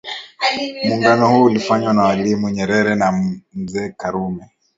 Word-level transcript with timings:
Muungano 0.83 1.29
huo 1.29 1.43
ulifanywa 1.43 1.93
na 1.93 2.01
mwalimu 2.01 2.49
nyerere 2.49 2.95
na 2.95 3.11
mzee 3.53 3.89
karume 3.89 4.47